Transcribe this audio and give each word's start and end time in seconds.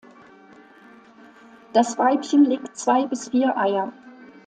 Das 1.73 1.95
Weibchen 1.99 2.43
legt 2.45 2.75
zwei 2.75 3.05
bis 3.05 3.29
vier 3.29 3.55
Eier. 3.55 3.93